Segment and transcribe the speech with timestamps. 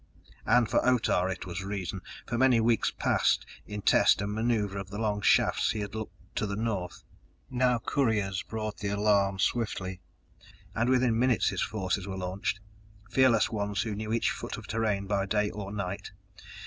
[0.47, 2.01] And for Otah it was reason!
[2.25, 6.15] For many weeks past, in test and maneuver of the long shafts he had looked
[6.37, 7.03] to the north.
[7.51, 10.01] Now couriers brought the alarm swiftly,
[10.73, 12.61] and within minutes his forces were launched
[13.11, 16.09] fearless ones who knew each foot of terrain by day or night.